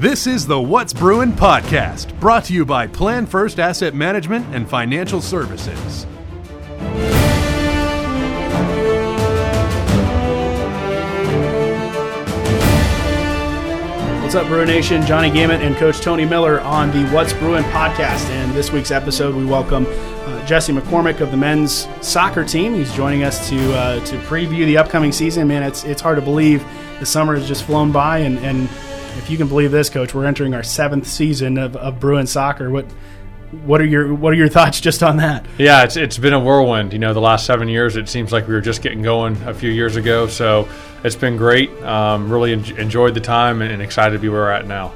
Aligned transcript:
This 0.00 0.28
is 0.28 0.46
the 0.46 0.60
What's 0.60 0.92
Brewing 0.92 1.32
podcast, 1.32 2.20
brought 2.20 2.44
to 2.44 2.52
you 2.52 2.64
by 2.64 2.86
Plan 2.86 3.26
First 3.26 3.58
Asset 3.58 3.96
Management 3.96 4.46
and 4.54 4.70
Financial 4.70 5.20
Services. 5.20 6.04
What's 14.22 14.36
up, 14.36 14.46
Brew 14.46 14.64
Nation? 14.64 15.04
Johnny 15.04 15.30
Gamet 15.30 15.66
and 15.66 15.74
Coach 15.74 16.00
Tony 16.00 16.24
Miller 16.24 16.60
on 16.60 16.92
the 16.92 17.04
What's 17.08 17.32
Brewing 17.32 17.64
podcast. 17.64 18.24
And 18.30 18.52
this 18.52 18.70
week's 18.70 18.92
episode, 18.92 19.34
we 19.34 19.44
welcome 19.44 19.84
uh, 19.88 20.46
Jesse 20.46 20.72
McCormick 20.72 21.18
of 21.20 21.32
the 21.32 21.36
men's 21.36 21.88
soccer 22.02 22.44
team. 22.44 22.72
He's 22.72 22.94
joining 22.94 23.24
us 23.24 23.48
to 23.48 23.74
uh, 23.74 24.04
to 24.04 24.16
preview 24.18 24.64
the 24.64 24.78
upcoming 24.78 25.10
season. 25.10 25.48
Man, 25.48 25.64
it's 25.64 25.82
it's 25.82 26.00
hard 26.00 26.18
to 26.18 26.22
believe 26.22 26.64
the 27.00 27.06
summer 27.06 27.34
has 27.34 27.48
just 27.48 27.64
flown 27.64 27.90
by, 27.90 28.18
and, 28.18 28.38
and 28.38 28.68
if 29.18 29.28
you 29.30 29.36
can 29.36 29.48
believe 29.48 29.70
this, 29.70 29.90
Coach, 29.90 30.14
we're 30.14 30.24
entering 30.24 30.54
our 30.54 30.62
seventh 30.62 31.06
season 31.06 31.58
of, 31.58 31.76
of 31.76 32.00
Bruin 32.00 32.26
soccer. 32.26 32.70
What 32.70 32.86
what 33.64 33.80
are 33.80 33.86
your 33.86 34.14
what 34.14 34.32
are 34.32 34.36
your 34.36 34.48
thoughts 34.48 34.80
just 34.80 35.02
on 35.02 35.18
that? 35.18 35.44
Yeah, 35.58 35.84
it's 35.84 35.96
it's 35.96 36.18
been 36.18 36.32
a 36.32 36.40
whirlwind. 36.40 36.92
You 36.92 36.98
know, 36.98 37.12
the 37.12 37.20
last 37.20 37.46
seven 37.46 37.68
years, 37.68 37.96
it 37.96 38.08
seems 38.08 38.32
like 38.32 38.46
we 38.46 38.54
were 38.54 38.60
just 38.60 38.82
getting 38.82 39.02
going 39.02 39.36
a 39.42 39.54
few 39.54 39.70
years 39.70 39.96
ago. 39.96 40.26
So 40.26 40.68
it's 41.04 41.16
been 41.16 41.36
great. 41.36 41.70
Um, 41.82 42.30
really 42.30 42.52
en- 42.52 42.78
enjoyed 42.78 43.14
the 43.14 43.20
time 43.20 43.62
and, 43.62 43.72
and 43.72 43.82
excited 43.82 44.14
to 44.14 44.18
be 44.18 44.28
where 44.28 44.42
we're 44.42 44.50
at 44.50 44.66
now 44.66 44.92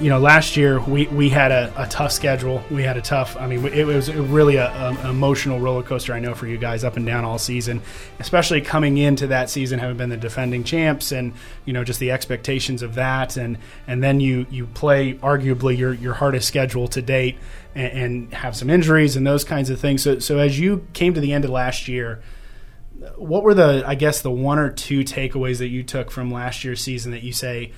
you 0.00 0.08
know, 0.08 0.18
last 0.18 0.56
year 0.56 0.80
we, 0.80 1.06
we 1.08 1.28
had 1.28 1.52
a, 1.52 1.72
a, 1.76 1.86
tough 1.86 2.10
schedule. 2.12 2.62
We 2.70 2.82
had 2.82 2.96
a 2.96 3.02
tough, 3.02 3.36
I 3.36 3.46
mean, 3.46 3.64
it 3.66 3.84
was 3.84 4.10
really 4.10 4.56
a, 4.56 4.66
a, 4.66 4.90
an 4.90 5.10
emotional 5.10 5.60
roller 5.60 5.82
coaster, 5.82 6.14
I 6.14 6.20
know, 6.20 6.34
for 6.34 6.46
you 6.46 6.56
guys 6.56 6.84
up 6.84 6.96
and 6.96 7.04
down 7.04 7.26
all 7.26 7.38
season, 7.38 7.82
especially 8.18 8.62
coming 8.62 8.96
into 8.96 9.26
that 9.26 9.50
season, 9.50 9.78
having 9.78 9.98
been 9.98 10.08
the 10.08 10.16
defending 10.16 10.64
champs 10.64 11.12
and, 11.12 11.34
you 11.66 11.74
know, 11.74 11.84
just 11.84 12.00
the 12.00 12.12
expectations 12.12 12.80
of 12.80 12.94
that. 12.94 13.36
And, 13.36 13.58
and 13.86 14.02
then 14.02 14.20
you, 14.20 14.46
you 14.50 14.66
play 14.66 15.14
arguably 15.14 15.76
your, 15.76 15.92
your 15.92 16.14
hardest 16.14 16.48
schedule 16.48 16.88
to 16.88 17.02
date 17.02 17.36
and, 17.74 17.92
and 17.92 18.34
have 18.34 18.56
some 18.56 18.70
injuries 18.70 19.16
and 19.16 19.26
those 19.26 19.44
kinds 19.44 19.68
of 19.68 19.78
things. 19.78 20.02
So, 20.02 20.18
so 20.18 20.38
as 20.38 20.58
you 20.58 20.86
came 20.94 21.12
to 21.12 21.20
the 21.20 21.34
end 21.34 21.44
of 21.44 21.50
last 21.50 21.88
year, 21.88 22.22
what 23.16 23.42
were 23.42 23.54
the, 23.54 23.82
I 23.86 23.96
guess, 23.96 24.22
the 24.22 24.30
one 24.30 24.58
or 24.58 24.70
two 24.70 25.00
takeaways 25.00 25.58
that 25.58 25.68
you 25.68 25.82
took 25.82 26.10
from 26.10 26.30
last 26.30 26.64
year's 26.64 26.80
season 26.80 27.12
that 27.12 27.22
you 27.22 27.32
say, 27.32 27.72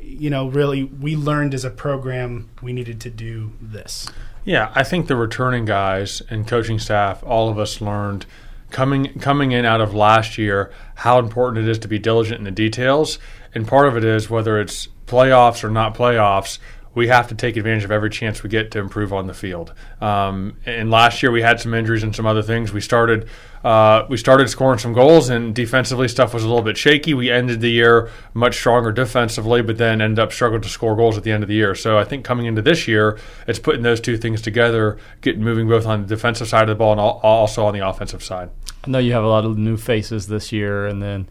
you 0.00 0.30
know, 0.30 0.48
really 0.48 0.84
we 0.84 1.16
learned 1.16 1.54
as 1.54 1.64
a 1.64 1.70
program 1.70 2.50
we 2.60 2.72
needed 2.72 3.00
to 3.02 3.10
do 3.10 3.52
this? 3.60 4.08
Yeah, 4.44 4.72
I 4.74 4.82
think 4.82 5.06
the 5.06 5.16
returning 5.16 5.64
guys 5.64 6.22
and 6.30 6.46
coaching 6.46 6.78
staff, 6.78 7.22
all 7.24 7.48
of 7.48 7.58
us 7.58 7.80
learned 7.80 8.26
coming 8.70 9.18
coming 9.20 9.52
in 9.52 9.64
out 9.64 9.80
of 9.80 9.94
last 9.94 10.38
year 10.38 10.72
how 10.96 11.18
important 11.18 11.66
it 11.66 11.70
is 11.70 11.78
to 11.78 11.88
be 11.88 11.98
diligent 11.98 12.38
in 12.38 12.44
the 12.44 12.50
details. 12.50 13.18
And 13.54 13.68
part 13.68 13.86
of 13.86 13.96
it 13.96 14.04
is 14.04 14.30
whether 14.30 14.60
it's 14.60 14.88
playoffs 15.06 15.62
or 15.62 15.70
not 15.70 15.94
playoffs, 15.94 16.58
we 16.94 17.08
have 17.08 17.28
to 17.28 17.34
take 17.34 17.56
advantage 17.56 17.84
of 17.84 17.90
every 17.90 18.10
chance 18.10 18.42
we 18.42 18.50
get 18.50 18.70
to 18.72 18.78
improve 18.78 19.12
on 19.12 19.26
the 19.26 19.34
field. 19.34 19.72
Um, 20.00 20.58
and 20.66 20.90
last 20.90 21.22
year 21.22 21.32
we 21.32 21.42
had 21.42 21.60
some 21.60 21.72
injuries 21.74 22.02
and 22.02 22.14
some 22.14 22.26
other 22.26 22.42
things. 22.42 22.72
We 22.72 22.80
started 22.80 23.28
uh, 23.64 24.06
we 24.08 24.16
started 24.16 24.48
scoring 24.48 24.78
some 24.78 24.92
goals, 24.92 25.28
and 25.28 25.54
defensively 25.54 26.08
stuff 26.08 26.34
was 26.34 26.42
a 26.42 26.48
little 26.48 26.64
bit 26.64 26.76
shaky. 26.76 27.14
We 27.14 27.30
ended 27.30 27.60
the 27.60 27.70
year 27.70 28.10
much 28.34 28.56
stronger 28.56 28.90
defensively, 28.90 29.62
but 29.62 29.78
then 29.78 30.00
ended 30.00 30.18
up 30.18 30.32
struggling 30.32 30.62
to 30.62 30.68
score 30.68 30.96
goals 30.96 31.16
at 31.16 31.22
the 31.22 31.30
end 31.30 31.44
of 31.44 31.48
the 31.48 31.54
year. 31.54 31.74
So 31.74 31.96
I 31.96 32.04
think 32.04 32.24
coming 32.24 32.46
into 32.46 32.60
this 32.60 32.88
year, 32.88 33.18
it's 33.46 33.60
putting 33.60 33.82
those 33.82 34.00
two 34.00 34.16
things 34.16 34.42
together, 34.42 34.98
getting 35.20 35.44
moving 35.44 35.68
both 35.68 35.86
on 35.86 36.02
the 36.02 36.08
defensive 36.08 36.48
side 36.48 36.62
of 36.62 36.68
the 36.70 36.74
ball 36.74 36.92
and 36.92 37.00
also 37.00 37.64
on 37.64 37.72
the 37.72 37.86
offensive 37.86 38.22
side. 38.22 38.50
I 38.84 38.90
know 38.90 38.98
you 38.98 39.12
have 39.12 39.22
a 39.22 39.28
lot 39.28 39.44
of 39.44 39.56
new 39.56 39.76
faces 39.76 40.26
this 40.26 40.50
year, 40.50 40.86
and 40.86 41.00
then 41.00 41.28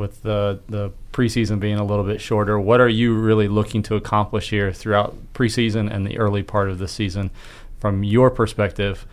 with 0.00 0.22
the 0.22 0.58
the 0.68 0.90
preseason 1.12 1.60
being 1.60 1.78
a 1.78 1.84
little 1.84 2.04
bit 2.04 2.20
shorter. 2.20 2.58
What 2.58 2.80
are 2.80 2.88
you 2.88 3.14
really 3.14 3.46
looking 3.46 3.82
to 3.84 3.94
accomplish 3.94 4.50
here 4.50 4.72
throughout 4.72 5.14
preseason 5.34 5.92
and 5.92 6.06
the 6.06 6.18
early 6.18 6.42
part 6.42 6.70
of 6.70 6.78
the 6.78 6.88
season 6.88 7.30
from 7.78 8.02
your 8.02 8.30
perspective? 8.30 9.06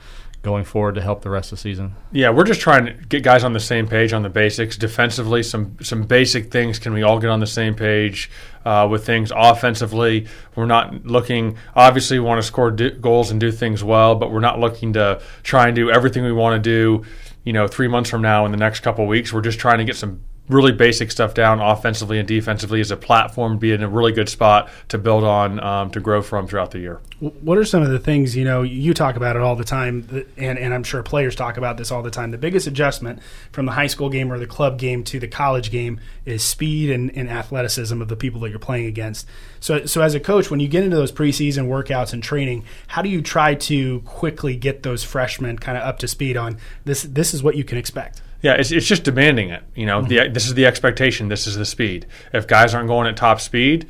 going 0.44 0.64
forward 0.64 0.96
to 0.96 1.02
help 1.02 1.24
the 1.24 1.30
rest 1.30 1.52
of 1.52 1.58
the 1.58 1.62
season? 1.62 1.94
Yeah, 2.14 2.30
we're 2.30 2.46
just 2.46 2.62
trying 2.62 2.86
to 2.86 2.94
get 2.94 3.22
guys 3.22 3.44
on 3.44 3.52
the 3.52 3.60
same 3.60 3.86
page 3.86 4.14
on 4.14 4.22
the 4.22 4.30
basics. 4.30 4.78
Defensively, 4.78 5.44
some 5.44 5.76
some 5.82 6.04
basic 6.04 6.52
things. 6.52 6.80
Can 6.80 6.94
we 6.94 7.04
all 7.04 7.20
get 7.20 7.30
on 7.30 7.42
the 7.42 7.48
same 7.48 7.74
page 7.74 8.30
uh, 8.64 8.88
with 8.90 9.06
things? 9.06 9.32
Offensively, 9.36 10.28
we're 10.56 10.66
not 10.66 11.06
looking. 11.06 11.58
Obviously, 11.76 12.18
we 12.18 12.26
want 12.26 12.40
to 12.40 12.48
score 12.48 12.72
do, 12.72 12.92
goals 12.92 13.30
and 13.30 13.42
do 13.42 13.52
things 13.52 13.84
well, 13.84 14.16
but 14.16 14.32
we're 14.32 14.40
not 14.40 14.58
looking 14.58 14.94
to 14.94 15.22
try 15.44 15.68
and 15.68 15.76
do 15.76 15.90
everything 15.92 16.24
we 16.24 16.32
want 16.32 16.64
to 16.64 16.70
do. 16.70 17.06
You 17.44 17.52
know, 17.52 17.68
three 17.68 17.90
months 17.90 18.10
from 18.10 18.22
now 18.22 18.46
in 18.46 18.52
the 18.52 18.58
next 18.58 18.82
couple 18.82 19.06
weeks, 19.06 19.34
we're 19.34 19.42
just 19.42 19.60
trying 19.60 19.80
to 19.80 19.86
get 19.86 19.98
some 19.98 20.22
really 20.50 20.72
basic 20.72 21.12
stuff 21.12 21.34
down 21.34 21.60
offensively 21.60 22.20
and 22.20 22.28
defensively 22.28 22.80
as 22.80 22.92
a 22.92 22.98
platform, 22.98 23.58
be 23.58 23.72
in 23.74 23.84
a 23.84 23.90
really 23.90 24.12
good 24.12 24.30
spot 24.30 24.70
to 24.88 24.98
build 24.98 25.24
on 25.24 25.60
um, 25.60 25.92
to 25.92 26.00
grow 26.00 26.22
from 26.22 26.48
throughout 26.48 26.72
the 26.72 26.80
year. 26.80 27.02
What 27.20 27.58
are 27.58 27.66
some 27.66 27.82
of 27.82 27.90
the 27.90 28.00
things 28.00 28.36
you 28.36 28.46
know 28.46 28.62
you 28.62 28.94
talk 28.94 29.16
about 29.16 29.36
it 29.36 29.42
all 29.42 29.56
the 29.56 29.64
time, 29.64 30.26
and, 30.38 30.58
and 30.58 30.74
I'm 30.74 30.84
sure 30.84 31.04
players 31.04 31.36
talk 31.36 31.58
about 31.58 31.78
this 31.78 31.92
all 31.92 32.02
the 32.02 32.12
time. 32.12 32.32
The 32.32 32.38
biggest 32.38 32.68
adjustment 32.68 33.20
from 33.52 33.66
the 33.66 33.72
high 33.74 33.88
school 33.88 34.10
game 34.10 34.32
or 34.32 34.40
the 34.40 34.48
club 34.48 34.78
game 34.78 35.04
to 35.06 35.20
the 35.20 35.28
college 35.28 35.72
game 35.72 36.00
is 36.26 36.44
speed 36.44 36.92
and, 36.92 37.16
and 37.18 37.30
athleticism 37.30 38.02
of 38.02 38.08
the 38.08 38.16
people 38.16 38.42
that 38.42 38.50
you're 38.50 38.60
playing 38.60 38.86
against. 38.86 39.28
So, 39.60 39.86
so 39.86 40.02
as 40.02 40.14
a 40.14 40.20
coach, 40.20 40.52
when 40.52 40.60
you 40.60 40.68
get 40.68 40.84
into 40.84 40.96
those 40.96 41.12
preseason 41.12 41.68
workouts 41.68 42.14
and 42.14 42.22
training, 42.22 42.64
how 42.88 43.02
do 43.02 43.10
you 43.10 43.22
try 43.22 43.56
to 43.56 44.02
quickly 44.02 44.56
get 44.56 44.84
those 44.84 45.04
freshmen 45.04 45.58
kind 45.58 45.78
of 45.78 45.84
up 45.84 46.00
to 46.00 46.08
speed 46.08 46.38
on 46.38 46.58
this? 46.86 47.04
This 47.04 47.34
is 47.34 47.44
what 47.44 47.56
you 47.56 47.64
can 47.64 47.78
expect. 47.78 48.22
Yeah, 48.48 48.54
it's, 48.54 48.72
it's 48.72 48.88
just 48.88 49.04
demanding 49.04 49.50
it. 49.50 49.62
You 49.76 49.86
know, 49.86 50.02
the, 50.02 50.30
this 50.30 50.46
is 50.46 50.54
the 50.54 50.66
expectation. 50.68 51.28
This 51.28 51.48
is 51.48 51.58
the 51.58 51.66
speed. 51.66 52.06
If 52.32 52.48
guys 52.48 52.74
aren't 52.74 52.88
going 52.88 53.06
at 53.06 53.18
top 53.18 53.42
speed, 53.42 53.90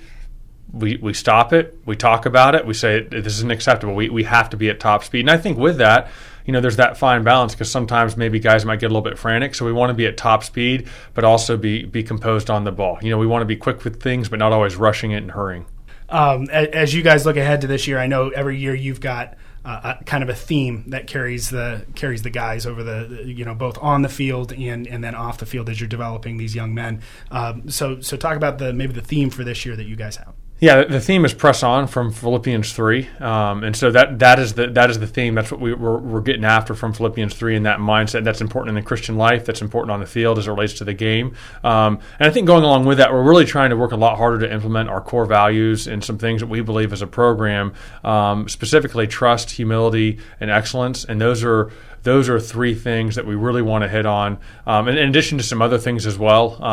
we, 0.73 0.97
we 0.97 1.13
stop 1.13 1.53
it. 1.53 1.77
We 1.85 1.95
talk 1.95 2.25
about 2.25 2.55
it. 2.55 2.65
We 2.65 2.73
say 2.73 3.01
this 3.01 3.35
isn't 3.35 3.51
acceptable. 3.51 3.93
We, 3.93 4.09
we 4.09 4.23
have 4.23 4.49
to 4.49 4.57
be 4.57 4.71
at 4.71 4.79
top 4.79 5.03
speed. 5.03 5.19
And 5.19 5.29
I 5.29 5.37
think 5.37 5.59
with 5.59 5.77
that, 5.77 6.09
you 6.43 6.53
know, 6.53 6.59
there's 6.59 6.77
that 6.77 6.97
fine 6.97 7.21
balance 7.21 7.53
because 7.53 7.69
sometimes 7.69 8.17
maybe 8.17 8.39
guys 8.39 8.65
might 8.65 8.79
get 8.79 8.87
a 8.87 8.93
little 8.93 9.07
bit 9.07 9.19
frantic. 9.19 9.53
So 9.53 9.63
we 9.63 9.71
want 9.71 9.91
to 9.91 9.93
be 9.93 10.07
at 10.07 10.17
top 10.17 10.43
speed, 10.43 10.87
but 11.13 11.23
also 11.23 11.55
be 11.55 11.85
be 11.85 12.01
composed 12.01 12.49
on 12.49 12.63
the 12.63 12.71
ball. 12.71 12.97
You 13.03 13.11
know, 13.11 13.19
we 13.19 13.27
want 13.27 13.43
to 13.43 13.45
be 13.45 13.57
quick 13.57 13.83
with 13.83 14.01
things, 14.01 14.27
but 14.27 14.39
not 14.39 14.53
always 14.53 14.75
rushing 14.75 15.11
it 15.11 15.17
and 15.17 15.29
hurrying. 15.29 15.67
Um, 16.09 16.49
as 16.49 16.95
you 16.95 17.03
guys 17.03 17.27
look 17.27 17.37
ahead 17.37 17.61
to 17.61 17.67
this 17.67 17.85
year, 17.85 17.99
I 17.99 18.07
know 18.07 18.29
every 18.29 18.57
year 18.57 18.73
you've 18.73 19.01
got 19.01 19.37
kind 20.05 20.23
of 20.23 20.29
a 20.29 20.33
theme 20.33 20.85
that 20.87 21.07
carries 21.07 21.49
the 21.49 21.85
carries 21.95 22.21
the 22.21 22.29
guys 22.29 22.65
over 22.65 22.83
the 22.83 23.23
you 23.25 23.43
know 23.43 23.53
both 23.53 23.77
on 23.79 24.01
the 24.01 24.09
field 24.09 24.53
and 24.53 24.87
and 24.87 25.03
then 25.03 25.13
off 25.13 25.39
the 25.39 25.45
field 25.45 25.69
as 25.69 25.79
you're 25.79 25.89
developing 25.89 26.37
these 26.37 26.55
young 26.55 26.73
men. 26.73 27.01
Um, 27.31 27.69
so 27.69 27.99
so 28.01 28.15
talk 28.15 28.37
about 28.37 28.59
the 28.59 28.71
maybe 28.71 28.93
the 28.93 29.01
theme 29.01 29.29
for 29.29 29.43
this 29.43 29.65
year 29.65 29.75
that 29.75 29.85
you 29.85 29.95
guys 29.95 30.15
have. 30.15 30.33
Yeah, 30.59 30.85
the 30.85 30.99
theme 30.99 31.23
is 31.23 31.35
press 31.35 31.61
on 31.61 31.85
from 31.85 32.11
Philippians 32.11 32.73
three, 32.73 33.07
um, 33.19 33.63
and 33.63 33.75
so 33.75 33.91
that 33.91 34.17
that 34.17 34.39
is 34.39 34.55
the 34.55 34.65
that 34.69 34.89
is 34.89 34.97
the 34.97 35.05
theme. 35.05 35.35
That's 35.35 35.51
what 35.51 35.61
we, 35.61 35.71
we're, 35.75 35.99
we're 35.99 36.21
getting 36.21 36.45
after 36.45 36.73
from 36.73 36.93
Philippians 36.93 37.35
three, 37.35 37.55
and 37.55 37.63
that 37.67 37.77
mindset 37.77 38.23
that's 38.23 38.41
important 38.41 38.69
in 38.69 38.75
the 38.75 38.87
Christian 38.87 39.17
life. 39.17 39.45
That's 39.45 39.61
important 39.61 39.91
on 39.91 39.99
the 39.99 40.07
field 40.07 40.39
as 40.39 40.47
it 40.47 40.49
relates 40.49 40.73
to 40.73 40.83
the 40.83 40.95
game. 40.95 41.35
Um, 41.63 41.99
and 42.19 42.27
I 42.27 42.31
think 42.31 42.47
going 42.47 42.63
along 42.63 42.85
with 42.85 42.97
that, 42.97 43.13
we're 43.13 43.21
really 43.21 43.45
trying 43.45 43.69
to 43.69 43.77
work 43.77 43.91
a 43.91 43.95
lot 43.95 44.17
harder 44.17 44.39
to 44.47 44.51
implement 44.51 44.89
our 44.89 44.99
core 44.99 45.27
values 45.27 45.85
and 45.85 46.03
some 46.03 46.17
things 46.17 46.41
that 46.41 46.47
we 46.47 46.61
believe 46.61 46.91
as 46.91 47.03
a 47.03 47.07
program, 47.07 47.73
um, 48.03 48.49
specifically 48.49 49.05
trust, 49.05 49.51
humility, 49.51 50.17
and 50.39 50.49
excellence. 50.49 51.05
And 51.05 51.21
those 51.21 51.43
are 51.43 51.71
those 52.01 52.29
are 52.29 52.39
three 52.39 52.73
things 52.73 53.13
that 53.13 53.27
we 53.27 53.35
really 53.35 53.61
want 53.61 53.83
to 53.83 53.87
hit 53.87 54.07
on, 54.07 54.39
um, 54.65 54.87
and 54.87 54.97
in 54.97 55.07
addition 55.07 55.37
to 55.37 55.43
some 55.43 55.61
other 55.61 55.77
things 55.77 56.07
as 56.07 56.17
well. 56.17 56.63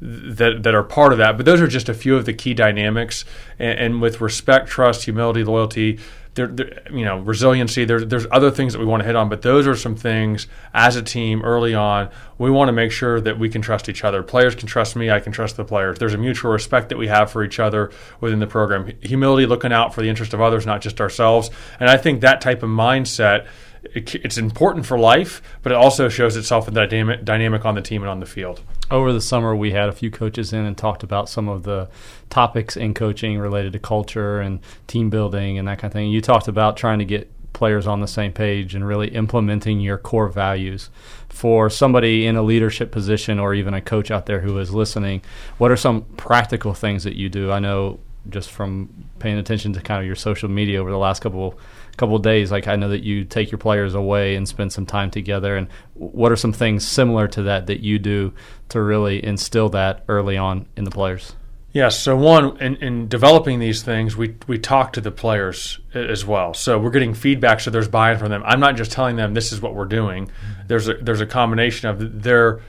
That 0.00 0.62
that 0.62 0.74
are 0.74 0.82
part 0.82 1.12
of 1.12 1.18
that. 1.18 1.36
But 1.36 1.46
those 1.46 1.60
are 1.60 1.66
just 1.66 1.88
a 1.88 1.94
few 1.94 2.16
of 2.16 2.26
the 2.26 2.34
key 2.34 2.52
dynamics. 2.52 3.24
And, 3.58 3.78
and 3.78 4.02
with 4.02 4.20
respect, 4.20 4.68
trust, 4.68 5.04
humility, 5.04 5.42
loyalty, 5.42 5.98
there, 6.36 6.46
there, 6.46 6.82
you 6.92 7.04
know, 7.04 7.18
resiliency. 7.18 7.84
There's 7.84 8.06
there's 8.06 8.26
other 8.30 8.50
things 8.50 8.74
that 8.74 8.78
we 8.78 8.84
want 8.84 9.00
to 9.00 9.06
hit 9.06 9.16
on, 9.16 9.28
but 9.28 9.42
those 9.42 9.66
are 9.66 9.74
some 9.74 9.96
things 9.96 10.46
as 10.72 10.94
a 10.94 11.02
team 11.02 11.42
early 11.42 11.74
on. 11.74 12.10
We 12.38 12.50
want 12.50 12.68
to 12.68 12.72
make 12.72 12.92
sure 12.92 13.20
that 13.20 13.38
we 13.38 13.48
can 13.48 13.62
trust 13.62 13.88
each 13.88 14.04
other. 14.04 14.22
Players 14.22 14.54
can 14.54 14.68
trust 14.68 14.94
me. 14.94 15.10
I 15.10 15.18
can 15.18 15.32
trust 15.32 15.56
the 15.56 15.64
players. 15.64 15.98
There's 15.98 16.14
a 16.14 16.18
mutual 16.18 16.52
respect 16.52 16.90
that 16.90 16.98
we 16.98 17.08
have 17.08 17.30
for 17.30 17.42
each 17.42 17.58
other 17.58 17.90
within 18.20 18.38
the 18.38 18.46
program. 18.46 18.92
Humility, 19.00 19.46
looking 19.46 19.72
out 19.72 19.94
for 19.94 20.02
the 20.02 20.08
interest 20.08 20.34
of 20.34 20.40
others, 20.40 20.66
not 20.66 20.82
just 20.82 21.00
ourselves. 21.00 21.50
And 21.80 21.88
I 21.90 21.96
think 21.96 22.20
that 22.20 22.40
type 22.40 22.62
of 22.62 22.68
mindset 22.68 23.46
it's 23.94 24.38
important 24.38 24.86
for 24.86 24.98
life, 24.98 25.42
but 25.62 25.72
it 25.72 25.76
also 25.76 26.08
shows 26.08 26.36
itself 26.36 26.68
in 26.68 26.74
the 26.74 26.86
dynamic, 26.86 27.24
dynamic 27.24 27.64
on 27.64 27.74
the 27.74 27.82
team 27.82 28.02
and 28.02 28.10
on 28.10 28.20
the 28.20 28.26
field. 28.26 28.60
Over 28.90 29.12
the 29.12 29.20
summer, 29.20 29.54
we 29.54 29.72
had 29.72 29.88
a 29.88 29.92
few 29.92 30.10
coaches 30.10 30.52
in 30.52 30.64
and 30.64 30.76
talked 30.76 31.02
about 31.02 31.28
some 31.28 31.48
of 31.48 31.64
the 31.64 31.88
topics 32.30 32.76
in 32.76 32.94
coaching 32.94 33.38
related 33.38 33.72
to 33.72 33.78
culture 33.78 34.40
and 34.40 34.60
team 34.86 35.10
building 35.10 35.58
and 35.58 35.66
that 35.68 35.78
kind 35.78 35.90
of 35.90 35.92
thing. 35.92 36.10
You 36.10 36.20
talked 36.20 36.48
about 36.48 36.76
trying 36.76 36.98
to 37.00 37.04
get 37.04 37.30
players 37.52 37.86
on 37.86 38.00
the 38.00 38.06
same 38.06 38.32
page 38.32 38.74
and 38.74 38.86
really 38.86 39.08
implementing 39.08 39.80
your 39.80 39.96
core 39.96 40.28
values. 40.28 40.90
For 41.30 41.70
somebody 41.70 42.26
in 42.26 42.36
a 42.36 42.42
leadership 42.42 42.92
position 42.92 43.38
or 43.38 43.54
even 43.54 43.74
a 43.74 43.80
coach 43.80 44.10
out 44.10 44.26
there 44.26 44.40
who 44.40 44.58
is 44.58 44.74
listening, 44.74 45.22
what 45.58 45.70
are 45.70 45.76
some 45.76 46.02
practical 46.16 46.74
things 46.74 47.04
that 47.04 47.16
you 47.16 47.28
do? 47.28 47.50
I 47.50 47.58
know 47.58 47.98
just 48.28 48.50
from 48.50 48.88
paying 49.18 49.38
attention 49.38 49.72
to 49.72 49.80
kind 49.80 50.00
of 50.00 50.06
your 50.06 50.16
social 50.16 50.48
media 50.48 50.80
over 50.80 50.90
the 50.90 50.98
last 50.98 51.20
couple 51.22 51.58
couple 51.96 52.18
days 52.18 52.50
like 52.50 52.68
i 52.68 52.76
know 52.76 52.88
that 52.88 53.02
you 53.02 53.24
take 53.24 53.50
your 53.50 53.58
players 53.58 53.94
away 53.94 54.36
and 54.36 54.48
spend 54.48 54.72
some 54.72 54.86
time 54.86 55.10
together 55.10 55.56
and 55.56 55.68
what 55.94 56.30
are 56.30 56.36
some 56.36 56.52
things 56.52 56.86
similar 56.86 57.26
to 57.26 57.42
that 57.42 57.66
that 57.66 57.80
you 57.80 57.98
do 57.98 58.32
to 58.68 58.80
really 58.80 59.24
instill 59.24 59.68
that 59.68 60.04
early 60.08 60.36
on 60.36 60.66
in 60.76 60.84
the 60.84 60.90
players 60.90 61.34
Yes. 61.76 62.00
So 62.00 62.16
one, 62.16 62.56
in, 62.56 62.76
in 62.76 63.08
developing 63.08 63.58
these 63.58 63.82
things, 63.82 64.16
we 64.16 64.34
we 64.46 64.58
talk 64.58 64.94
to 64.94 65.02
the 65.02 65.10
players 65.10 65.78
as 65.92 66.24
well. 66.24 66.54
So 66.54 66.78
we're 66.78 66.90
getting 66.90 67.12
feedback, 67.12 67.60
so 67.60 67.70
there's 67.70 67.86
buy-in 67.86 68.16
from 68.16 68.30
them. 68.30 68.42
I'm 68.46 68.60
not 68.60 68.76
just 68.76 68.92
telling 68.92 69.16
them 69.16 69.34
this 69.34 69.52
is 69.52 69.60
what 69.60 69.74
we're 69.74 69.84
doing. 69.84 70.28
Mm-hmm. 70.28 70.68
There's 70.68 70.88
a 70.88 70.94
there's 70.94 71.20
a 71.20 71.26
combination 71.26 71.90
of 71.90 72.22
their 72.22 72.62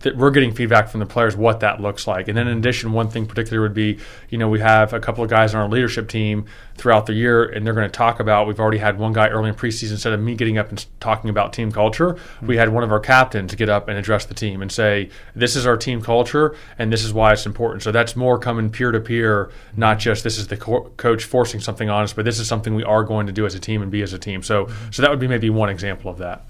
that 0.00 0.16
we're 0.16 0.30
getting 0.30 0.54
feedback 0.54 0.88
from 0.88 1.00
the 1.00 1.06
players 1.06 1.36
what 1.36 1.58
that 1.60 1.80
looks 1.80 2.06
like. 2.06 2.28
And 2.28 2.38
then 2.38 2.46
in 2.46 2.58
addition, 2.58 2.92
one 2.92 3.08
thing 3.08 3.26
particular 3.26 3.60
would 3.60 3.74
be, 3.74 3.98
you 4.28 4.38
know, 4.38 4.48
we 4.48 4.60
have 4.60 4.92
a 4.92 5.00
couple 5.00 5.24
of 5.24 5.30
guys 5.30 5.52
on 5.52 5.60
our 5.60 5.68
leadership 5.68 6.08
team 6.08 6.46
throughout 6.76 7.06
the 7.06 7.12
year, 7.12 7.44
and 7.44 7.64
they're 7.64 7.74
going 7.74 7.88
to 7.88 7.96
talk 7.96 8.20
about. 8.20 8.46
We've 8.46 8.58
already 8.58 8.78
had 8.78 8.98
one 8.98 9.12
guy 9.12 9.28
early 9.28 9.48
in 9.48 9.54
preseason 9.54 9.92
instead 9.92 10.12
of 10.12 10.20
me 10.20 10.34
getting 10.34 10.58
up 10.58 10.70
and 10.70 10.84
talking 11.00 11.30
about 11.30 11.52
team 11.52 11.70
culture, 11.70 12.14
mm-hmm. 12.14 12.46
we 12.46 12.56
had 12.56 12.70
one 12.70 12.82
of 12.82 12.90
our 12.90 13.00
captains 13.00 13.54
get 13.54 13.68
up 13.68 13.88
and 13.88 13.98
address 13.98 14.26
the 14.26 14.34
team 14.34 14.62
and 14.62 14.70
say, 14.70 15.10
"This 15.34 15.56
is 15.56 15.66
our 15.66 15.76
team 15.76 16.02
culture, 16.02 16.56
and 16.78 16.92
this 16.92 17.04
is 17.04 17.12
why 17.12 17.32
it's 17.32 17.46
important." 17.46 17.82
So 17.82 17.92
that's 17.92 18.16
more 18.16 18.38
coming 18.38 18.70
peer 18.70 18.90
to 18.90 19.00
peer, 19.00 19.50
not 19.76 19.98
just 19.98 20.24
this 20.24 20.38
is 20.38 20.48
the 20.48 20.56
co- 20.56 20.90
coach 20.96 21.24
forcing 21.24 21.60
something 21.60 21.88
on 21.88 22.04
us, 22.04 22.12
but 22.12 22.24
this 22.24 22.38
is 22.38 22.48
something 22.48 22.74
we 22.74 22.84
are 22.84 23.04
going 23.04 23.26
to 23.26 23.32
do 23.32 23.46
as 23.46 23.54
a 23.54 23.60
team 23.60 23.82
and 23.82 23.90
be 23.90 24.02
as 24.02 24.12
a 24.12 24.18
team. 24.18 24.42
So, 24.42 24.68
so 24.90 25.02
that 25.02 25.10
would 25.10 25.20
be 25.20 25.28
maybe 25.28 25.50
one 25.50 25.68
example 25.68 26.10
of 26.10 26.18
that 26.18 26.44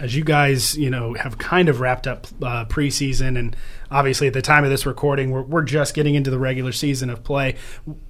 as 0.00 0.16
you 0.16 0.24
guys, 0.24 0.76
you 0.78 0.88
know, 0.88 1.12
have 1.12 1.36
kind 1.36 1.68
of 1.68 1.80
wrapped 1.80 2.06
up 2.06 2.26
uh, 2.42 2.64
preseason, 2.64 3.38
and 3.38 3.54
obviously 3.90 4.26
at 4.26 4.32
the 4.32 4.42
time 4.42 4.64
of 4.64 4.70
this 4.70 4.86
recording, 4.86 5.30
we're, 5.30 5.42
we're 5.42 5.62
just 5.62 5.94
getting 5.94 6.14
into 6.14 6.30
the 6.30 6.38
regular 6.38 6.72
season 6.72 7.10
of 7.10 7.24
play. 7.24 7.56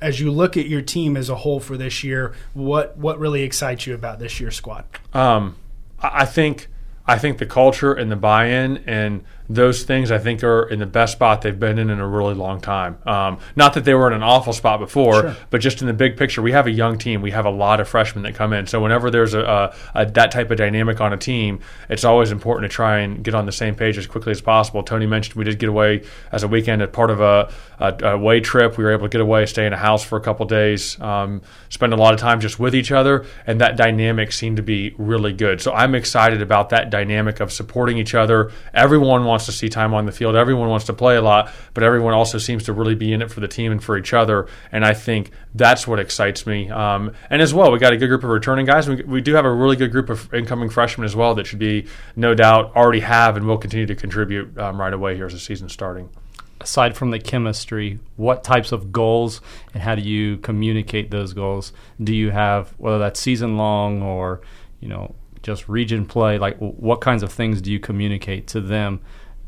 As 0.01 0.21
you 0.21 0.31
look 0.31 0.57
at 0.57 0.67
your 0.67 0.83
team 0.83 1.17
as 1.17 1.29
a 1.29 1.37
whole 1.37 1.61
for 1.61 1.77
this 1.77 2.05
year, 2.05 2.35
what 2.55 2.97
what 2.97 3.19
really 3.19 3.43
excites 3.43 3.87
you 3.87 3.95
about 3.95 4.19
this 4.19 4.41
year's 4.41 4.57
squad? 4.57 4.85
Um, 5.13 5.57
I 6.01 6.25
think 6.25 6.69
I 7.07 7.19
think 7.19 7.39
the 7.39 7.47
culture 7.47 7.93
and 7.93 8.11
the 8.11 8.17
buy-in 8.17 8.79
and 8.87 9.25
those 9.51 9.83
things 9.83 10.13
I 10.13 10.19
think 10.19 10.45
are 10.45 10.63
in 10.69 10.79
the 10.79 10.87
best 10.87 11.15
spot 11.15 11.43
they've 11.43 11.59
been 11.59 11.79
in 11.79 11.91
in 11.91 11.99
a 11.99 12.07
really 12.07 12.35
long 12.35 12.61
time. 12.61 12.99
Um, 13.05 13.41
not 13.57 13.75
that 13.75 13.85
they 13.85 13.95
were 13.95 14.07
in 14.07 14.13
an 14.13 14.23
awful 14.23 14.53
spot 14.53 14.79
before, 14.79 15.23
sure. 15.23 15.37
but 15.51 15.61
just 15.61 15.81
in 15.81 15.89
the 15.89 15.93
big 15.93 16.17
picture, 16.17 16.41
we 16.41 16.53
have 16.53 16.69
a 16.69 16.71
young 16.71 16.99
team. 16.99 17.21
We 17.21 17.33
have 17.33 17.47
a 17.47 17.51
lot 17.51 17.81
of 17.81 17.89
freshmen 17.89 18.23
that 18.23 18.37
come 18.37 18.53
in. 18.53 18.69
So 18.69 18.81
whenever 18.81 19.11
there's 19.11 19.35
a, 19.35 19.41
a, 19.41 20.03
a, 20.03 20.07
that 20.07 20.31
type 20.31 20.53
of 20.53 20.57
dynamic 20.57 21.01
on 21.01 21.13
a 21.13 21.17
team, 21.17 21.59
it's 21.89 22.05
always 22.05 22.31
important 22.31 22.71
to 22.71 22.75
try 22.75 23.01
and 23.01 23.25
get 23.25 23.35
on 23.35 23.45
the 23.45 23.53
same 23.53 23.75
page 23.75 23.99
as 23.99 24.07
quickly 24.07 24.31
as 24.31 24.41
possible. 24.41 24.85
Tony 24.85 25.07
mentioned 25.07 25.35
we 25.35 25.45
did 25.45 25.59
get 25.59 25.69
away 25.69 26.05
as 26.31 26.45
a 26.45 26.49
weekend 26.49 26.81
as 26.81 26.91
part 26.91 27.11
of 27.11 27.21
a, 27.21 27.53
a, 27.81 28.13
away 28.13 28.39
trip. 28.39 28.79
We 28.79 28.85
were 28.85 28.93
able 28.93 29.07
to 29.07 29.09
get 29.09 29.21
away, 29.21 29.47
stay 29.47 29.67
in 29.67 29.73
a 29.73 29.79
house 29.79 30.05
for 30.05 30.17
a 30.17 30.21
couple 30.21 30.47
days, 30.47 31.01
um, 31.01 31.43
spend 31.71 31.93
a 31.93 31.97
lot 31.97 32.15
of 32.15 32.21
time 32.21 32.41
just 32.41 32.61
with 32.61 32.75
each 32.75 32.93
other, 32.93 33.27
and 33.49 33.61
that 33.61 33.77
dynamic 33.77 34.31
seemed 34.31 34.59
to 34.59 34.63
be 34.63 34.95
really 34.97 35.33
good. 35.33 35.61
So 35.61 35.73
I'm 35.73 35.97
excited 35.97 36.41
about 36.41 36.69
that 36.69 36.91
dynamic 36.91 37.41
of 37.41 37.53
supporting 37.53 37.99
each 37.99 38.15
other. 38.15 38.53
Everyone 38.73 39.25
wants 39.25 39.40
wants 39.41 39.47
to 39.47 39.53
see 39.53 39.71
time 39.71 39.95
on 39.95 40.05
the 40.05 40.13
field. 40.13 40.37
Everyone 40.37 40.69
wants 40.69 40.85
to 40.87 40.93
play 40.93 41.17
a 41.17 41.23
lot, 41.23 41.51
but 41.73 41.83
everyone 41.83 42.13
also 42.13 42.37
seems 42.37 42.65
to 42.65 42.73
really 42.75 42.95
be 42.95 43.13
in 43.13 43.23
it 43.23 43.31
for 43.31 43.41
the 43.41 43.49
team 43.49 43.73
and 43.73 43.83
for 43.83 43.97
each 43.97 44.13
other. 44.13 44.47
And 44.71 44.85
I 44.85 44.93
think 44.93 45.31
that's 45.55 45.87
what 45.87 45.99
excites 45.99 46.47
me. 46.47 46.69
Um, 46.69 47.13
and 47.31 47.41
as 47.41 47.55
well, 47.55 47.73
we 47.73 47.79
got 47.79 47.95
a 47.95 47.97
good 47.97 48.09
group 48.09 48.23
of 48.23 48.31
returning 48.31 48.67
guys. 48.67 48.87
We, 48.87 48.97
we 49.03 49.21
do 49.23 49.35
have 49.35 49.47
a 49.47 49.53
really 49.53 49.77
good 49.77 49.93
group 49.93 50.11
of 50.11 50.33
incoming 50.35 50.69
freshmen 50.69 51.07
as 51.07 51.17
well 51.17 51.35
that 51.37 51.47
should 51.47 51.59
be, 51.59 51.87
no 52.17 52.35
doubt, 52.35 52.77
already 52.77 53.01
have 53.01 53.37
and 53.37 53.47
will 53.47 53.59
continue 53.59 53.87
to 53.87 53.95
contribute 53.95 54.57
um, 54.59 54.79
right 54.79 54.93
away 54.93 55.17
here 55.17 55.27
as 55.27 55.33
the 55.33 55.39
season 55.39 55.69
starting 55.69 56.11
aside 56.63 56.95
from 56.95 57.11
the 57.11 57.19
chemistry, 57.19 57.99
what 58.17 58.45
types 58.45 58.71
of 58.71 58.93
goals 58.93 59.41
and 59.73 59.83
how 59.83 59.95
do 59.95 60.03
you 60.03 60.37
communicate 60.37 61.11
those 61.11 61.33
goals? 61.33 61.73
Do 62.05 62.15
you 62.15 62.31
have 62.33 62.75
whether 62.77 62.99
that's 62.99 63.19
season 63.19 63.57
long 63.57 64.03
or 64.03 64.43
you 64.79 64.89
know 64.89 65.15
just 65.43 65.71
region 65.71 66.05
play? 66.05 66.39
Like 66.39 66.59
what 66.59 67.01
kinds 67.01 67.23
of 67.23 67.33
things 67.33 67.63
do 67.63 67.73
you 67.73 67.81
communicate 67.81 68.47
to 68.49 68.61
them 68.61 69.01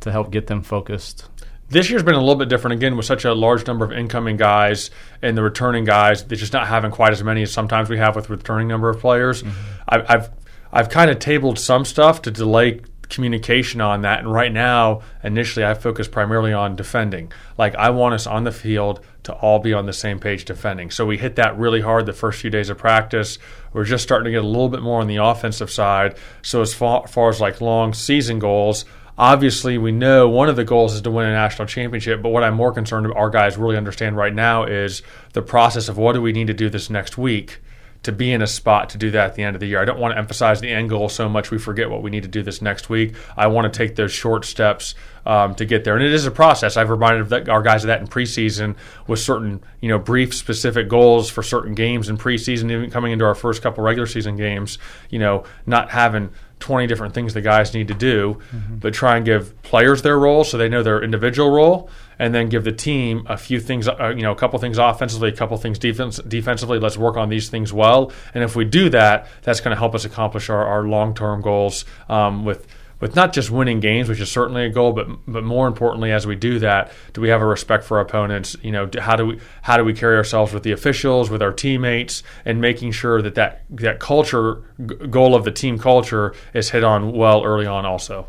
to 0.02 0.12
help 0.12 0.30
get 0.30 0.46
them 0.46 0.62
focused? 0.62 1.28
This 1.68 1.88
year's 1.88 2.02
been 2.02 2.14
a 2.14 2.20
little 2.20 2.36
bit 2.36 2.50
different 2.50 2.74
again 2.74 2.96
with 2.96 3.06
such 3.06 3.24
a 3.24 3.32
large 3.32 3.66
number 3.66 3.84
of 3.84 3.92
incoming 3.92 4.36
guys 4.36 4.90
and 5.22 5.36
the 5.36 5.42
returning 5.42 5.84
guys. 5.84 6.22
They're 6.24 6.36
just 6.36 6.52
not 6.52 6.68
having 6.68 6.90
quite 6.90 7.12
as 7.12 7.24
many 7.24 7.42
as 7.42 7.52
sometimes 7.52 7.88
we 7.88 7.96
have 7.96 8.14
with 8.14 8.28
returning 8.28 8.68
number 8.68 8.90
of 8.90 9.00
players. 9.00 9.42
Mm-hmm. 9.42 9.82
I've, 9.88 10.04
I've 10.08 10.30
I've 10.72 10.88
kind 10.88 11.10
of 11.10 11.18
tabled 11.18 11.58
some 11.58 11.84
stuff 11.84 12.22
to 12.22 12.30
delay 12.30 12.80
communication 13.12 13.80
on 13.80 14.02
that. 14.02 14.20
And 14.20 14.32
right 14.32 14.50
now, 14.50 15.02
initially, 15.22 15.64
I 15.64 15.74
focus 15.74 16.08
primarily 16.08 16.52
on 16.52 16.76
defending. 16.76 17.30
Like, 17.58 17.74
I 17.76 17.90
want 17.90 18.14
us 18.14 18.26
on 18.26 18.44
the 18.44 18.52
field 18.52 19.04
to 19.24 19.34
all 19.34 19.58
be 19.58 19.74
on 19.74 19.86
the 19.86 19.92
same 19.92 20.18
page 20.18 20.46
defending. 20.46 20.90
So 20.90 21.04
we 21.04 21.18
hit 21.18 21.36
that 21.36 21.56
really 21.58 21.82
hard 21.82 22.06
the 22.06 22.14
first 22.14 22.40
few 22.40 22.50
days 22.50 22.70
of 22.70 22.78
practice. 22.78 23.38
We're 23.72 23.84
just 23.84 24.02
starting 24.02 24.24
to 24.24 24.30
get 24.30 24.42
a 24.42 24.46
little 24.46 24.70
bit 24.70 24.80
more 24.82 25.00
on 25.00 25.06
the 25.06 25.16
offensive 25.16 25.70
side. 25.70 26.16
So, 26.40 26.62
as 26.62 26.72
far, 26.72 27.06
far 27.06 27.28
as 27.28 27.40
like 27.40 27.60
long 27.60 27.92
season 27.92 28.38
goals, 28.38 28.86
obviously 29.18 29.78
we 29.78 29.92
know 29.92 30.28
one 30.28 30.48
of 30.48 30.56
the 30.56 30.64
goals 30.64 30.94
is 30.94 31.02
to 31.02 31.10
win 31.10 31.26
a 31.26 31.32
national 31.32 31.66
championship 31.66 32.22
but 32.22 32.30
what 32.30 32.42
i'm 32.42 32.54
more 32.54 32.72
concerned 32.72 33.12
our 33.14 33.30
guys 33.30 33.56
really 33.56 33.76
understand 33.76 34.16
right 34.16 34.34
now 34.34 34.64
is 34.64 35.02
the 35.32 35.42
process 35.42 35.88
of 35.88 35.98
what 35.98 36.12
do 36.12 36.22
we 36.22 36.32
need 36.32 36.46
to 36.46 36.54
do 36.54 36.68
this 36.68 36.88
next 36.88 37.18
week 37.18 37.60
to 38.02 38.10
be 38.10 38.32
in 38.32 38.42
a 38.42 38.46
spot 38.46 38.88
to 38.90 38.98
do 38.98 39.10
that 39.12 39.30
at 39.30 39.34
the 39.36 39.42
end 39.44 39.54
of 39.54 39.60
the 39.60 39.66
year. 39.66 39.80
I 39.80 39.84
don't 39.84 39.98
want 39.98 40.12
to 40.12 40.18
emphasize 40.18 40.60
the 40.60 40.70
end 40.70 40.90
goal 40.90 41.08
so 41.08 41.28
much 41.28 41.50
we 41.50 41.58
forget 41.58 41.88
what 41.88 42.02
we 42.02 42.10
need 42.10 42.24
to 42.24 42.28
do 42.28 42.42
this 42.42 42.60
next 42.60 42.88
week. 42.88 43.14
I 43.36 43.46
want 43.46 43.72
to 43.72 43.76
take 43.76 43.94
those 43.94 44.12
short 44.12 44.44
steps 44.44 44.94
um, 45.24 45.54
to 45.54 45.64
get 45.64 45.84
there, 45.84 45.94
and 45.94 46.04
it 46.04 46.12
is 46.12 46.26
a 46.26 46.32
process. 46.32 46.76
I've 46.76 46.90
reminded 46.90 47.48
our 47.48 47.62
guys 47.62 47.84
of 47.84 47.88
that 47.88 48.00
in 48.00 48.08
preseason 48.08 48.74
with 49.06 49.20
certain, 49.20 49.62
you 49.80 49.88
know, 49.88 49.98
brief, 49.98 50.34
specific 50.34 50.88
goals 50.88 51.30
for 51.30 51.44
certain 51.44 51.74
games 51.74 52.08
in 52.08 52.18
preseason, 52.18 52.72
even 52.72 52.90
coming 52.90 53.12
into 53.12 53.24
our 53.24 53.36
first 53.36 53.62
couple 53.62 53.84
regular 53.84 54.06
season 54.06 54.36
games. 54.36 54.78
You 55.10 55.20
know, 55.20 55.44
not 55.64 55.90
having 55.90 56.30
20 56.62 56.86
different 56.86 57.12
things 57.12 57.34
the 57.34 57.40
guys 57.40 57.74
need 57.74 57.88
to 57.88 57.94
do, 57.94 58.38
mm-hmm. 58.54 58.76
but 58.76 58.94
try 58.94 59.16
and 59.16 59.26
give 59.26 59.60
players 59.62 60.02
their 60.02 60.16
role 60.16 60.44
so 60.44 60.56
they 60.56 60.68
know 60.68 60.82
their 60.82 61.02
individual 61.02 61.50
role, 61.50 61.90
and 62.20 62.32
then 62.32 62.48
give 62.48 62.62
the 62.62 62.72
team 62.72 63.26
a 63.28 63.36
few 63.36 63.58
things, 63.58 63.88
uh, 63.88 64.12
you 64.16 64.22
know, 64.22 64.30
a 64.30 64.36
couple 64.36 64.56
things 64.60 64.78
offensively, 64.78 65.28
a 65.28 65.32
couple 65.32 65.56
things 65.56 65.76
defense, 65.78 66.18
defensively. 66.18 66.78
Let's 66.78 66.96
work 66.96 67.16
on 67.16 67.28
these 67.30 67.48
things 67.48 67.72
well. 67.72 68.12
And 68.32 68.44
if 68.44 68.54
we 68.54 68.64
do 68.64 68.88
that, 68.90 69.26
that's 69.42 69.60
going 69.60 69.74
to 69.74 69.78
help 69.78 69.94
us 69.94 70.04
accomplish 70.04 70.48
our, 70.48 70.64
our 70.64 70.84
long 70.84 71.14
term 71.14 71.40
goals 71.40 71.84
um, 72.08 72.44
with 72.44 72.64
with 73.02 73.16
not 73.16 73.32
just 73.32 73.50
winning 73.50 73.80
games, 73.80 74.08
which 74.08 74.20
is 74.20 74.30
certainly 74.30 74.64
a 74.64 74.70
goal, 74.70 74.92
but 74.92 75.08
but 75.26 75.42
more 75.42 75.66
importantly, 75.66 76.12
as 76.12 76.24
we 76.24 76.36
do 76.36 76.60
that, 76.60 76.92
do 77.12 77.20
we 77.20 77.30
have 77.30 77.42
a 77.42 77.46
respect 77.46 77.82
for 77.82 77.98
our 77.98 78.04
opponents? 78.04 78.56
You 78.62 78.70
know, 78.70 78.88
how 78.96 79.16
do 79.16 79.26
we 79.26 79.40
how 79.60 79.76
do 79.76 79.84
we 79.84 79.92
carry 79.92 80.16
ourselves 80.16 80.54
with 80.54 80.62
the 80.62 80.70
officials, 80.70 81.28
with 81.28 81.42
our 81.42 81.52
teammates, 81.52 82.22
and 82.44 82.60
making 82.60 82.92
sure 82.92 83.20
that 83.20 83.34
that 83.34 83.64
that 83.70 83.98
culture 83.98 84.62
goal 85.10 85.34
of 85.34 85.42
the 85.42 85.50
team 85.50 85.80
culture 85.80 86.32
is 86.54 86.70
hit 86.70 86.84
on 86.84 87.10
well 87.12 87.42
early 87.42 87.66
on, 87.66 87.84
also. 87.84 88.28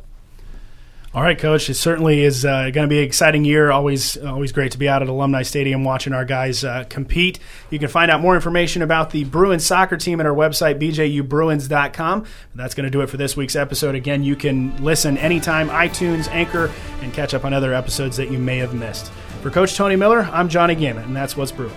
All 1.15 1.21
right, 1.21 1.37
Coach. 1.37 1.69
It 1.69 1.75
certainly 1.75 2.23
is 2.23 2.43
uh, 2.43 2.71
going 2.71 2.85
to 2.85 2.87
be 2.87 2.97
an 2.97 3.03
exciting 3.03 3.45
year. 3.45 3.69
Always, 3.69 4.17
always 4.17 4.51
great 4.51 4.71
to 4.71 4.79
be 4.79 4.89
out 4.89 5.03
at 5.03 5.09
Alumni 5.09 5.43
Stadium 5.43 5.83
watching 5.83 6.11
our 6.11 6.25
guys 6.25 6.63
uh, 6.63 6.85
compete. 6.89 7.37
You 7.69 7.77
can 7.77 7.87
find 7.87 8.09
out 8.09 8.19
more 8.19 8.33
information 8.33 8.81
about 8.81 9.11
the 9.11 9.23
Bruins 9.23 9.63
soccer 9.63 9.95
team 9.95 10.19
at 10.19 10.25
our 10.25 10.33
website, 10.33 10.79
bjubruins.com. 10.79 12.25
That's 12.55 12.73
going 12.73 12.85
to 12.85 12.89
do 12.89 13.01
it 13.01 13.11
for 13.11 13.17
this 13.17 13.37
week's 13.37 13.55
episode. 13.55 13.93
Again, 13.93 14.23
you 14.23 14.35
can 14.35 14.83
listen 14.83 15.19
anytime, 15.19 15.69
iTunes, 15.69 16.27
Anchor, 16.29 16.71
and 17.03 17.13
catch 17.13 17.35
up 17.35 17.45
on 17.45 17.53
other 17.53 17.75
episodes 17.75 18.17
that 18.17 18.31
you 18.31 18.39
may 18.39 18.57
have 18.57 18.73
missed. 18.73 19.11
For 19.43 19.51
Coach 19.51 19.75
Tony 19.75 19.95
Miller, 19.95 20.27
I'm 20.31 20.49
Johnny 20.49 20.73
Gammon, 20.73 21.03
and 21.03 21.15
that's 21.15 21.37
What's 21.37 21.51
Brewing. 21.51 21.75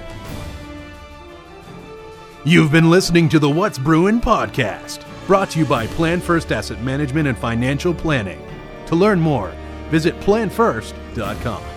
You've 2.47 2.73
been 2.73 2.89
listening 2.89 3.29
to 3.29 3.39
the 3.39 3.51
What's 3.51 3.77
Brewing 3.77 4.19
podcast, 4.19 5.05
brought 5.27 5.51
to 5.51 5.59
you 5.59 5.67
by 5.67 5.89
Plan 5.89 6.23
First 6.23 6.53
Asset 6.53 6.81
Management 6.81 7.29
and 7.29 7.37
Financial 7.37 7.93
Planning. 7.93 8.41
To 8.87 8.97
learn 8.97 9.21
more, 9.21 9.53
visit 9.91 10.19
planfirst.com. 10.21 11.76